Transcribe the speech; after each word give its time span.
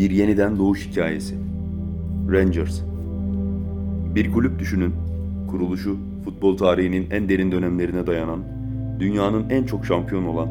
Bir 0.00 0.10
yeniden 0.10 0.58
doğuş 0.58 0.88
hikayesi. 0.88 1.34
Rangers. 2.32 2.80
Bir 4.14 4.32
kulüp 4.32 4.58
düşünün. 4.58 4.94
Kuruluşu 5.50 5.96
futbol 6.24 6.56
tarihinin 6.56 7.10
en 7.10 7.28
derin 7.28 7.52
dönemlerine 7.52 8.06
dayanan, 8.06 8.40
dünyanın 9.00 9.50
en 9.50 9.64
çok 9.64 9.86
şampiyon 9.86 10.24
olan, 10.24 10.48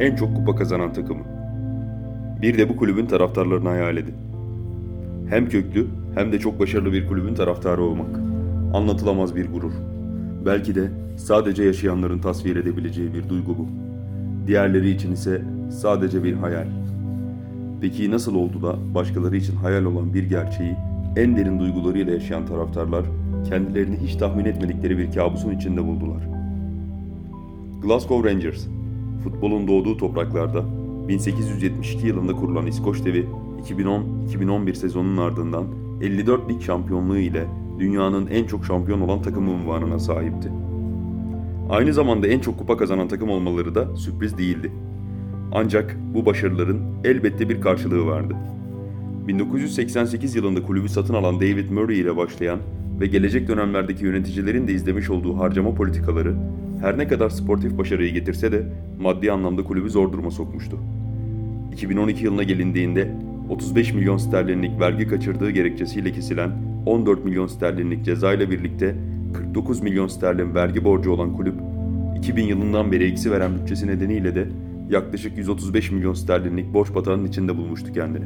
en 0.00 0.16
çok 0.16 0.36
kupa 0.36 0.56
kazanan 0.56 0.92
takımı. 0.92 1.24
Bir 2.42 2.58
de 2.58 2.68
bu 2.68 2.76
kulübün 2.76 3.06
taraftarlarını 3.06 3.68
hayal 3.68 3.96
edin. 3.96 4.14
Hem 5.28 5.48
köklü 5.48 5.86
hem 6.14 6.32
de 6.32 6.38
çok 6.38 6.60
başarılı 6.60 6.92
bir 6.92 7.08
kulübün 7.08 7.34
taraftarı 7.34 7.82
olmak. 7.82 8.16
Anlatılamaz 8.74 9.36
bir 9.36 9.52
gurur. 9.52 9.72
Belki 10.46 10.74
de 10.74 10.90
sadece 11.16 11.62
yaşayanların 11.64 12.18
tasvir 12.18 12.56
edebileceği 12.56 13.14
bir 13.14 13.28
duygu 13.28 13.58
bu. 13.58 13.68
Diğerleri 14.46 14.90
için 14.90 15.12
ise 15.12 15.42
sadece 15.70 16.24
bir 16.24 16.34
hayal. 16.34 16.83
Peki 17.84 18.10
nasıl 18.10 18.34
oldu 18.34 18.62
da 18.62 18.94
başkaları 18.94 19.36
için 19.36 19.56
hayal 19.56 19.84
olan 19.84 20.14
bir 20.14 20.22
gerçeği 20.22 20.76
en 21.16 21.36
derin 21.36 21.60
duygularıyla 21.60 22.12
yaşayan 22.12 22.46
taraftarlar 22.46 23.04
kendilerini 23.48 23.96
hiç 23.96 24.16
tahmin 24.16 24.44
etmedikleri 24.44 24.98
bir 24.98 25.12
kabusun 25.12 25.50
içinde 25.50 25.86
buldular? 25.86 26.22
Glasgow 27.82 28.30
Rangers, 28.30 28.66
futbolun 29.24 29.68
doğduğu 29.68 29.96
topraklarda 29.96 30.64
1872 31.08 32.06
yılında 32.06 32.32
kurulan 32.32 32.66
İskoç 32.66 33.04
devi 33.04 33.26
2010-2011 33.68 34.74
sezonunun 34.74 35.16
ardından 35.16 35.66
54 36.00 36.50
lig 36.50 36.62
şampiyonluğu 36.62 37.18
ile 37.18 37.46
dünyanın 37.78 38.26
en 38.26 38.44
çok 38.44 38.64
şampiyon 38.64 39.00
olan 39.00 39.22
takımı 39.22 39.50
unvanına 39.50 39.98
sahipti. 39.98 40.52
Aynı 41.70 41.92
zamanda 41.92 42.26
en 42.26 42.40
çok 42.40 42.58
kupa 42.58 42.76
kazanan 42.76 43.08
takım 43.08 43.30
olmaları 43.30 43.74
da 43.74 43.96
sürpriz 43.96 44.38
değildi. 44.38 44.72
Ancak 45.54 45.96
bu 46.14 46.26
başarıların 46.26 46.80
elbette 47.04 47.48
bir 47.48 47.60
karşılığı 47.60 48.06
vardı. 48.06 48.34
1988 49.28 50.34
yılında 50.36 50.62
kulübü 50.62 50.88
satın 50.88 51.14
alan 51.14 51.36
David 51.36 51.70
Murray 51.70 52.00
ile 52.00 52.16
başlayan 52.16 52.58
ve 53.00 53.06
gelecek 53.06 53.48
dönemlerdeki 53.48 54.04
yöneticilerin 54.04 54.68
de 54.68 54.72
izlemiş 54.72 55.10
olduğu 55.10 55.38
harcama 55.38 55.74
politikaları 55.74 56.34
her 56.80 56.98
ne 56.98 57.08
kadar 57.08 57.30
sportif 57.30 57.78
başarıyı 57.78 58.12
getirse 58.12 58.52
de 58.52 58.62
maddi 59.00 59.32
anlamda 59.32 59.64
kulübü 59.64 59.90
zor 59.90 60.12
duruma 60.12 60.30
sokmuştu. 60.30 60.78
2012 61.72 62.24
yılına 62.24 62.42
gelindiğinde 62.42 63.10
35 63.48 63.94
milyon 63.94 64.16
sterlinlik 64.16 64.80
vergi 64.80 65.08
kaçırdığı 65.08 65.50
gerekçesiyle 65.50 66.12
kesilen 66.12 66.50
14 66.86 67.24
milyon 67.24 67.46
sterlinlik 67.46 68.04
ceza 68.04 68.34
ile 68.34 68.50
birlikte 68.50 68.94
49 69.34 69.82
milyon 69.82 70.06
sterlin 70.06 70.54
vergi 70.54 70.84
borcu 70.84 71.10
olan 71.10 71.36
kulüp 71.36 71.54
2000 72.16 72.42
yılından 72.42 72.92
beri 72.92 73.04
eksi 73.04 73.30
veren 73.30 73.58
bütçesi 73.58 73.86
nedeniyle 73.86 74.34
de 74.34 74.48
yaklaşık 74.90 75.38
135 75.38 75.90
milyon 75.90 76.14
sterlinlik 76.14 76.74
borç 76.74 76.94
batağının 76.94 77.26
içinde 77.26 77.56
bulmuştu 77.56 77.92
kendini. 77.92 78.24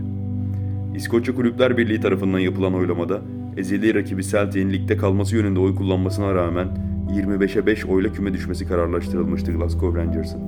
İskoçya 0.96 1.34
Kulüpler 1.34 1.76
Birliği 1.76 2.00
tarafından 2.00 2.38
yapılan 2.38 2.74
oylamada 2.74 3.22
ezeli 3.56 3.94
rakibi 3.94 4.24
Celtic'in 4.24 4.70
ligde 4.70 4.96
kalması 4.96 5.36
yönünde 5.36 5.60
oy 5.60 5.74
kullanmasına 5.74 6.34
rağmen 6.34 6.68
25'e 7.10 7.66
5 7.66 7.86
oyla 7.86 8.12
küme 8.12 8.32
düşmesi 8.32 8.68
kararlaştırılmıştı 8.68 9.52
Glasgow 9.52 10.00
Rangers'ın. 10.00 10.40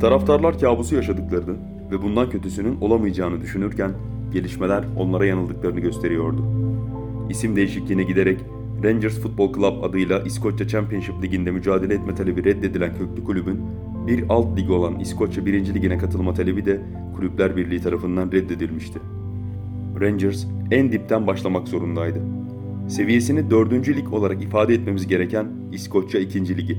Taraftarlar 0.00 0.58
kabusu 0.58 0.94
yaşadıklarını 0.94 1.56
ve 1.90 2.02
bundan 2.02 2.30
kötüsünün 2.30 2.80
olamayacağını 2.80 3.40
düşünürken 3.40 3.90
gelişmeler 4.32 4.84
onlara 4.98 5.26
yanıldıklarını 5.26 5.80
gösteriyordu. 5.80 6.44
İsim 7.30 7.56
değişikliğine 7.56 8.02
giderek 8.02 8.40
Rangers 8.84 9.20
Football 9.20 9.52
Club 9.52 9.82
adıyla 9.82 10.20
İskoçya 10.20 10.68
Championship 10.68 11.22
Ligi'nde 11.22 11.50
mücadele 11.50 11.94
etme 11.94 12.14
talebi 12.14 12.44
reddedilen 12.44 12.92
köklü 12.98 13.24
kulübün 13.24 13.60
bir 14.06 14.24
alt 14.28 14.58
ligi 14.58 14.72
olan 14.72 15.00
İskoçya 15.00 15.46
1. 15.46 15.74
Ligi'ne 15.74 15.98
katılma 15.98 16.34
talebi 16.34 16.64
de 16.64 16.80
Kulüpler 17.16 17.56
Birliği 17.56 17.80
tarafından 17.80 18.32
reddedilmişti. 18.32 18.98
Rangers 20.00 20.46
en 20.70 20.92
dipten 20.92 21.26
başlamak 21.26 21.68
zorundaydı. 21.68 22.18
Seviyesini 22.88 23.50
4. 23.50 23.88
lig 23.88 24.12
olarak 24.12 24.42
ifade 24.42 24.74
etmemiz 24.74 25.06
gereken 25.06 25.46
İskoçya 25.72 26.20
2. 26.20 26.56
Ligi. 26.56 26.78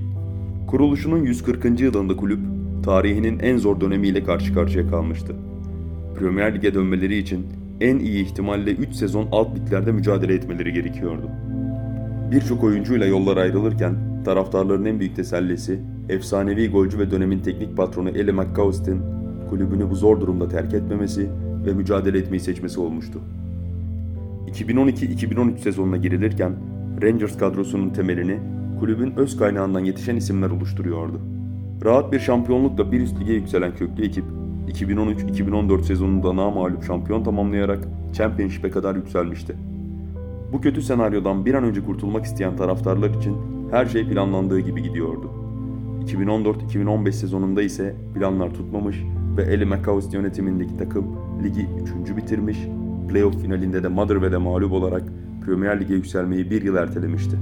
Kuruluşunun 0.67 1.25
140. 1.25 1.79
yılında 1.79 2.17
kulüp 2.17 2.39
tarihinin 2.83 3.39
en 3.39 3.57
zor 3.57 3.81
dönemiyle 3.81 4.23
karşı 4.23 4.53
karşıya 4.53 4.87
kalmıştı. 4.87 5.35
Premier 6.19 6.55
Lig'e 6.55 6.73
dönmeleri 6.73 7.17
için 7.17 7.45
en 7.81 7.99
iyi 7.99 8.23
ihtimalle 8.25 8.71
3 8.71 8.93
sezon 8.93 9.27
alt 9.31 9.59
liglerde 9.59 9.91
mücadele 9.91 10.33
etmeleri 10.33 10.73
gerekiyordu. 10.73 11.29
Birçok 12.31 12.63
oyuncuyla 12.63 13.05
yollar 13.05 13.37
ayrılırken 13.37 14.23
taraftarların 14.25 14.85
en 14.85 14.99
büyük 14.99 15.15
tesellisi 15.15 15.79
efsanevi 16.09 16.71
golcü 16.71 16.99
ve 16.99 17.11
dönemin 17.11 17.39
teknik 17.39 17.77
patronu 17.77 18.09
Eli 18.09 18.31
McCaustin 18.31 19.01
kulübünü 19.49 19.89
bu 19.89 19.95
zor 19.95 20.21
durumda 20.21 20.47
terk 20.47 20.73
etmemesi 20.73 21.29
ve 21.65 21.73
mücadele 21.73 22.17
etmeyi 22.17 22.39
seçmesi 22.39 22.79
olmuştu. 22.79 23.19
2012-2013 24.47 25.57
sezonuna 25.57 25.97
girilirken 25.97 26.53
Rangers 27.01 27.37
kadrosunun 27.37 27.89
temelini 27.89 28.39
kulübün 28.79 29.13
öz 29.17 29.37
kaynağından 29.37 29.79
yetişen 29.79 30.15
isimler 30.15 30.49
oluşturuyordu. 30.49 31.21
Rahat 31.85 32.11
bir 32.11 32.19
şampiyonlukla 32.19 32.91
bir 32.91 33.01
üst 33.01 33.19
lige 33.19 33.33
yükselen 33.33 33.75
köklü 33.75 34.05
ekip 34.05 34.25
2013-2014 34.67 35.83
sezonunda 35.83 36.35
namağlup 36.35 36.83
şampiyon 36.83 37.23
tamamlayarak 37.23 37.87
Championship'e 38.13 38.71
kadar 38.71 38.95
yükselmişti. 38.95 39.55
Bu 40.53 40.61
kötü 40.61 40.81
senaryodan 40.81 41.45
bir 41.45 41.53
an 41.53 41.63
önce 41.63 41.85
kurtulmak 41.85 42.25
isteyen 42.25 42.55
taraftarlar 42.55 43.09
için 43.09 43.37
her 43.71 43.85
şey 43.85 44.09
planlandığı 44.09 44.59
gibi 44.59 44.83
gidiyordu. 44.83 45.46
2014-2015 46.07 47.11
sezonunda 47.11 47.61
ise 47.61 47.95
planlar 48.15 48.53
tutmamış 48.53 49.03
ve 49.37 49.41
Eli 49.41 49.65
McCausey 49.65 50.13
yönetimindeki 50.13 50.77
takım 50.77 51.05
ligi 51.43 51.67
3. 52.05 52.17
bitirmiş, 52.17 52.57
playoff 53.09 53.41
finalinde 53.41 53.83
de 53.83 53.87
Motherwell'e 53.87 54.37
mağlup 54.37 54.71
olarak 54.71 55.03
Premier 55.45 55.81
Lig'e 55.81 55.93
yükselmeyi 55.93 56.51
bir 56.51 56.61
yıl 56.61 56.75
ertelemişti. 56.75 57.37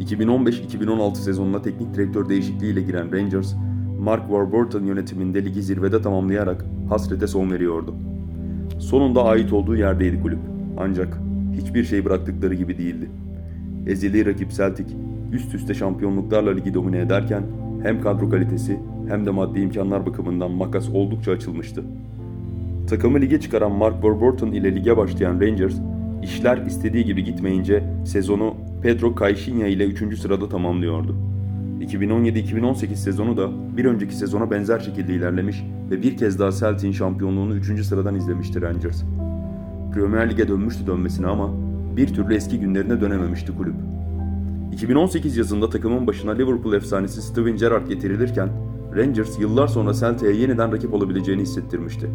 2015-2016 0.00 1.14
sezonuna 1.14 1.62
teknik 1.62 1.94
direktör 1.94 2.28
değişikliğiyle 2.28 2.82
giren 2.82 3.12
Rangers, 3.12 3.54
Mark 4.00 4.22
Warburton 4.22 4.84
yönetiminde 4.84 5.44
ligi 5.44 5.62
zirvede 5.62 6.02
tamamlayarak 6.02 6.64
hasrete 6.88 7.26
son 7.26 7.50
veriyordu. 7.50 7.94
Sonunda 8.78 9.24
ait 9.24 9.52
olduğu 9.52 9.76
yerdeydi 9.76 10.22
kulüp. 10.22 10.38
Ancak 10.78 11.20
hiçbir 11.52 11.84
şey 11.84 12.04
bıraktıkları 12.04 12.54
gibi 12.54 12.78
değildi. 12.78 13.10
Ezeli 13.86 14.26
rakip 14.26 14.50
Celtic 14.50 14.86
üst 15.32 15.54
üste 15.54 15.74
şampiyonluklarla 15.74 16.50
ligi 16.50 16.74
domine 16.74 16.98
ederken 16.98 17.42
hem 17.82 18.00
kadro 18.00 18.30
kalitesi 18.30 18.80
hem 19.08 19.26
de 19.26 19.30
maddi 19.30 19.60
imkanlar 19.60 20.06
bakımından 20.06 20.50
makas 20.50 20.88
oldukça 20.88 21.32
açılmıştı. 21.32 21.84
Takımı 22.88 23.20
lige 23.20 23.40
çıkaran 23.40 23.72
Mark 23.72 23.94
Warburton 23.94 24.52
ile 24.52 24.74
lige 24.74 24.96
başlayan 24.96 25.40
Rangers, 25.40 25.74
işler 26.22 26.66
istediği 26.66 27.04
gibi 27.04 27.24
gitmeyince 27.24 27.84
sezonu 28.04 28.54
Pedro 28.82 29.14
Caixinha 29.20 29.66
ile 29.66 29.84
3. 29.84 30.18
sırada 30.18 30.48
tamamlıyordu. 30.48 31.16
2017-2018 31.80 32.94
sezonu 32.94 33.36
da 33.36 33.50
bir 33.76 33.84
önceki 33.84 34.16
sezona 34.16 34.50
benzer 34.50 34.78
şekilde 34.78 35.14
ilerlemiş 35.14 35.64
ve 35.90 36.02
bir 36.02 36.16
kez 36.16 36.38
daha 36.38 36.52
Celtic'in 36.52 36.92
şampiyonluğunu 36.92 37.54
3. 37.54 37.84
sıradan 37.84 38.14
izlemişti 38.14 38.62
Rangers. 38.62 39.02
Premier 39.94 40.30
Lig'e 40.30 40.48
dönmüştü 40.48 40.86
dönmesine 40.86 41.26
ama 41.26 41.50
bir 41.96 42.06
türlü 42.06 42.34
eski 42.34 42.60
günlerine 42.60 43.00
dönememişti 43.00 43.56
kulüp. 43.56 43.74
2018 44.72 45.36
yazında 45.36 45.70
takımın 45.70 46.06
başına 46.06 46.30
Liverpool 46.30 46.72
efsanesi 46.72 47.22
Steven 47.22 47.56
Gerrard 47.56 47.88
getirilirken 47.88 48.48
Rangers 48.96 49.38
yıllar 49.38 49.66
sonra 49.66 49.94
Celtic'e 49.94 50.32
yeniden 50.32 50.72
rakip 50.72 50.94
olabileceğini 50.94 51.42
hissettirmişti. 51.42 52.10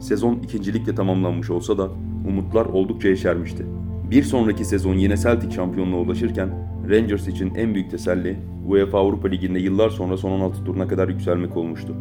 Sezon 0.00 0.34
ikincilikle 0.34 0.94
tamamlanmış 0.94 1.50
olsa 1.50 1.78
da 1.78 1.88
umutlar 2.28 2.66
oldukça 2.66 3.08
yeşermişti. 3.08 3.66
Bir 4.10 4.22
sonraki 4.22 4.64
sezon 4.64 4.94
yine 4.94 5.16
Celtic 5.16 5.50
şampiyonluğa 5.50 6.00
ulaşırken 6.00 6.50
Rangers 6.90 7.28
için 7.28 7.54
en 7.54 7.74
büyük 7.74 7.90
teselli 7.90 8.38
UEFA 8.66 8.98
Avrupa 8.98 9.28
Ligi'nde 9.28 9.58
yıllar 9.58 9.90
sonra 9.90 10.16
son 10.16 10.30
16 10.30 10.64
turuna 10.64 10.88
kadar 10.88 11.08
yükselmek 11.08 11.56
olmuştu. 11.56 11.94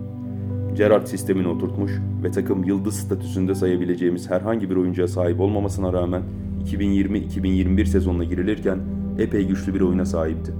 Gerrard 0.75 1.05
sistemini 1.07 1.47
oturtmuş 1.47 1.91
ve 2.23 2.31
takım 2.31 2.63
yıldız 2.63 2.95
statüsünde 2.95 3.55
sayabileceğimiz 3.55 4.29
herhangi 4.29 4.69
bir 4.69 4.75
oyuncuya 4.75 5.07
sahip 5.07 5.39
olmamasına 5.39 5.93
rağmen 5.93 6.21
2020-2021 6.65 7.85
sezonuna 7.85 8.23
girilirken 8.23 8.79
epey 9.21 9.47
güçlü 9.47 9.73
bir 9.73 9.81
oyuna 9.81 10.05
sahipti. 10.05 10.53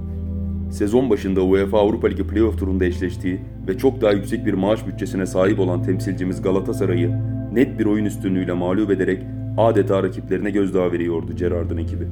Sezon 0.70 1.10
başında 1.10 1.42
UEFA 1.42 1.78
Avrupa 1.78 2.08
Ligi 2.08 2.26
playoff 2.26 2.58
turunda 2.58 2.84
eşleştiği 2.84 3.40
ve 3.68 3.78
çok 3.78 4.00
daha 4.00 4.12
yüksek 4.12 4.46
bir 4.46 4.54
maaş 4.54 4.86
bütçesine 4.86 5.26
sahip 5.26 5.60
olan 5.60 5.82
temsilcimiz 5.82 6.42
Galatasaray'ı 6.42 7.18
net 7.52 7.78
bir 7.78 7.86
oyun 7.86 8.04
üstünlüğüyle 8.04 8.52
mağlup 8.52 8.90
ederek 8.90 9.22
adeta 9.58 10.02
rakiplerine 10.02 10.50
gözdağı 10.50 10.92
veriyordu 10.92 11.36
Gerrard'ın 11.36 11.76
ekibi. 11.76 12.08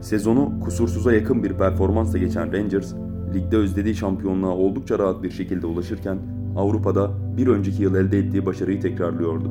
Sezonu 0.00 0.60
kusursuza 0.60 1.12
yakın 1.12 1.42
bir 1.44 1.52
performansla 1.52 2.18
geçen 2.18 2.52
Rangers, 2.52 2.94
ligde 3.34 3.56
özlediği 3.56 3.94
şampiyonluğa 3.94 4.50
oldukça 4.50 4.98
rahat 4.98 5.22
bir 5.22 5.30
şekilde 5.30 5.66
ulaşırken 5.66 6.18
Avrupa'da 6.56 7.10
bir 7.36 7.46
önceki 7.46 7.82
yıl 7.82 7.94
elde 7.94 8.18
ettiği 8.18 8.46
başarıyı 8.46 8.80
tekrarlıyordu. 8.80 9.50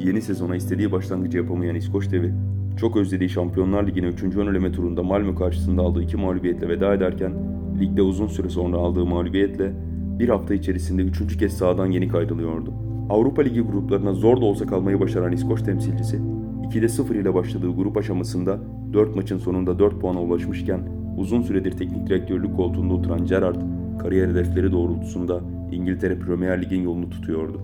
Yeni 0.00 0.22
sezona 0.22 0.56
istediği 0.56 0.92
başlangıcı 0.92 1.38
yapamayan 1.38 1.76
İskoç 1.76 2.12
devi, 2.12 2.34
çok 2.76 2.96
özlediği 2.96 3.28
Şampiyonlar 3.28 3.86
Ligi'ne 3.86 4.06
3. 4.06 4.22
ön 4.22 4.46
eleme 4.46 4.72
turunda 4.72 5.02
Malmö 5.02 5.34
karşısında 5.34 5.82
aldığı 5.82 6.02
iki 6.02 6.16
mağlubiyetle 6.16 6.68
veda 6.68 6.94
ederken, 6.94 7.32
ligde 7.80 8.02
uzun 8.02 8.26
süre 8.26 8.48
sonra 8.48 8.76
aldığı 8.76 9.06
mağlubiyetle 9.06 9.72
bir 10.18 10.28
hafta 10.28 10.54
içerisinde 10.54 11.02
üçüncü 11.02 11.38
kez 11.38 11.52
sahadan 11.52 11.86
yenik 11.86 12.14
ayrılıyordu. 12.14 12.72
Avrupa 13.10 13.42
Ligi 13.42 13.60
gruplarına 13.60 14.14
zor 14.14 14.40
da 14.40 14.44
olsa 14.44 14.66
kalmayı 14.66 15.00
başaran 15.00 15.32
İskoç 15.32 15.62
temsilcisi, 15.62 16.16
2'de 16.62 16.88
0 16.88 17.14
ile 17.14 17.34
başladığı 17.34 17.76
grup 17.76 17.96
aşamasında 17.96 18.58
4 18.92 19.16
maçın 19.16 19.38
sonunda 19.38 19.78
4 19.78 20.00
puana 20.00 20.22
ulaşmışken 20.22 20.80
uzun 21.16 21.42
süredir 21.42 21.72
teknik 21.72 22.06
direktörlük 22.06 22.56
koltuğunda 22.56 22.94
oturan 22.94 23.26
Gerrard, 23.26 23.60
kariyer 23.98 24.28
hedefleri 24.28 24.72
doğrultusunda 24.72 25.40
İngiltere 25.72 26.18
Premier 26.18 26.62
Lig'in 26.62 26.82
yolunu 26.82 27.10
tutuyordu. 27.10 27.60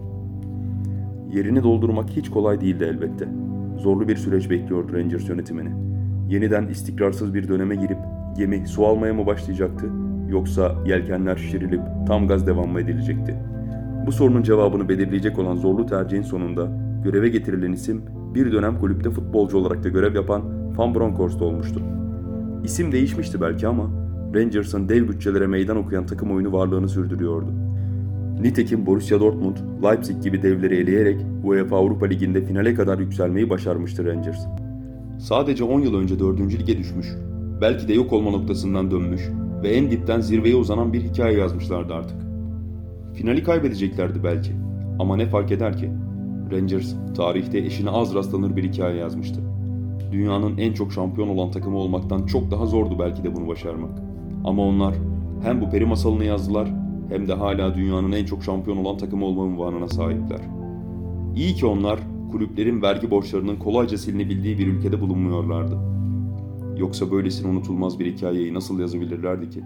Yerini 1.35 1.63
doldurmak 1.63 2.11
hiç 2.11 2.31
kolay 2.31 2.61
değildi 2.61 2.85
elbette. 2.85 3.48
Zorlu 3.79 4.09
bir 4.09 4.17
süreç 4.17 4.51
bekliyordu 4.51 4.93
Rangers 4.93 5.29
yönetimini. 5.29 5.71
Yeniden 6.29 6.67
istikrarsız 6.67 7.35
bir 7.35 7.49
döneme 7.49 7.77
girip 7.77 7.99
gemi 8.37 8.69
su 8.69 8.87
almaya 8.87 9.15
mı 9.15 9.27
başlayacaktı 9.27 9.87
yoksa 10.29 10.75
yelkenler 10.87 11.37
şişirilip 11.37 11.81
tam 12.07 12.29
gaz 12.29 12.47
devam 12.47 12.69
mı 12.69 12.81
edilecekti? 12.81 13.37
Bu 14.07 14.13
sorunun 14.13 14.43
cevabını 14.43 14.89
belirleyecek 14.89 15.39
olan 15.39 15.57
zorlu 15.57 15.87
tercihin 15.87 16.23
sonunda 16.23 16.69
göreve 17.05 17.29
getirilen 17.29 17.73
isim 17.73 18.03
bir 18.35 18.53
dönem 18.53 18.79
kulüpte 18.79 19.11
futbolcu 19.11 19.59
olarak 19.59 19.85
da 19.85 19.89
görev 19.89 20.15
yapan 20.15 20.43
Van 20.77 20.95
Bronckhorst 20.95 21.43
olmuştu. 21.43 21.83
İsim 22.65 22.93
değişmişti 22.93 23.41
belki 23.41 23.67
ama 23.67 23.91
Rangers'ın 24.35 24.89
dev 24.89 25.09
bütçelere 25.09 25.47
meydan 25.47 25.77
okuyan 25.77 26.07
takım 26.07 26.31
oyunu 26.31 26.53
varlığını 26.53 26.89
sürdürüyordu. 26.89 27.68
Nitekim 28.43 28.87
Borussia 28.87 29.21
Dortmund, 29.21 29.57
Leipzig 29.83 30.23
gibi 30.23 30.43
devleri 30.43 30.77
eleyerek 30.77 31.21
UEFA 31.45 31.77
Avrupa 31.77 32.07
Ligi'nde 32.07 32.45
finale 32.45 32.75
kadar 32.75 32.99
yükselmeyi 32.99 33.51
başarmıştı 33.51 34.05
Rangers. 34.05 34.47
Sadece 35.19 35.65
10 35.65 35.81
yıl 35.81 35.95
önce 35.95 36.19
4. 36.19 36.41
lige 36.41 36.79
düşmüş, 36.79 37.07
belki 37.61 37.89
de 37.89 37.93
yok 37.93 38.13
olma 38.13 38.31
noktasından 38.31 38.91
dönmüş 38.91 39.23
ve 39.63 39.69
en 39.69 39.91
dipten 39.91 40.21
zirveye 40.21 40.57
uzanan 40.57 40.93
bir 40.93 41.01
hikaye 41.03 41.39
yazmışlardı 41.39 41.95
artık. 41.95 42.17
Finali 43.15 43.43
kaybedeceklerdi 43.43 44.25
belki 44.25 44.53
ama 44.99 45.17
ne 45.17 45.27
fark 45.27 45.53
eder 45.53 45.77
ki? 45.77 45.91
Rangers 46.53 46.95
tarihte 47.17 47.59
eşine 47.59 47.91
az 47.91 48.15
rastlanır 48.15 48.57
bir 48.57 48.65
hikaye 48.65 48.97
yazmıştı. 48.97 49.41
Dünyanın 50.13 50.59
en 50.59 50.73
çok 50.73 50.93
şampiyon 50.93 51.29
olan 51.29 51.51
takımı 51.51 51.79
olmaktan 51.79 52.27
çok 52.27 52.51
daha 52.51 52.67
zordu 52.67 52.99
belki 52.99 53.25
de 53.25 53.37
bunu 53.37 53.49
başarmak. 53.49 53.99
Ama 54.45 54.63
onlar 54.63 54.95
hem 55.43 55.61
bu 55.61 55.71
peri 55.71 55.87
masalını 55.87 56.25
yazdılar 56.25 56.88
hem 57.09 57.29
de 57.29 57.35
hala 57.35 57.75
dünyanın 57.75 58.13
en 58.13 58.25
çok 58.25 58.45
şampiyon 58.45 58.77
olan 58.77 58.97
takımı 58.97 59.25
olma 59.25 59.43
unvanına 59.43 59.89
sahipler. 59.89 60.41
İyi 61.37 61.55
ki 61.55 61.67
onlar 61.67 62.01
kulüplerin 62.31 62.83
vergi 62.83 63.11
borçlarının 63.11 63.57
kolayca 63.57 63.99
silinebildiği 63.99 64.59
bir 64.59 64.67
ülkede 64.67 65.01
bulunmuyorlardı. 65.01 65.79
Yoksa 66.77 67.11
böylesine 67.11 67.49
unutulmaz 67.51 67.99
bir 67.99 68.07
hikayeyi 68.07 68.55
nasıl 68.55 68.81
yazabilirlerdi 68.81 69.51
ki? 69.51 69.65